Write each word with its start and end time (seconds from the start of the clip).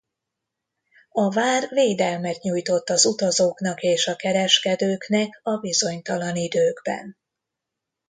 A 1.11 1.29
vár 1.31 1.67
védelmet 1.69 2.41
nyújtott 2.41 2.89
az 2.89 3.05
utazóknak 3.05 3.81
és 3.81 4.07
a 4.07 4.15
kereskedőknek 4.15 5.39
a 5.43 5.57
bizonytalan 5.57 6.35
időkben. 6.35 7.17